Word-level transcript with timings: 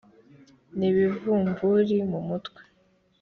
n’ibivumvuri 0.77 1.95
mu 2.11 2.19
mutwe 2.27 2.61